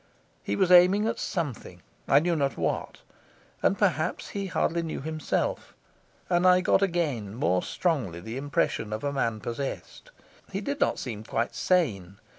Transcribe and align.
He 0.41 0.55
was 0.55 0.71
aiming 0.71 1.05
at 1.05 1.19
something, 1.19 1.83
I 2.07 2.17
knew 2.17 2.35
not 2.35 2.57
what, 2.57 3.01
and 3.61 3.77
perhaps 3.77 4.29
he 4.29 4.47
hardly 4.47 4.81
knew 4.81 4.99
himself; 4.99 5.75
and 6.27 6.47
I 6.47 6.61
got 6.61 6.81
again 6.81 7.35
more 7.35 7.61
strongly 7.61 8.19
the 8.19 8.35
impression 8.37 8.93
of 8.93 9.03
a 9.03 9.13
man 9.13 9.41
possessed. 9.41 10.09
He 10.51 10.59
did 10.59 10.79
not 10.79 10.97
seem 10.97 11.23
quite 11.23 11.53
sane. 11.53 12.17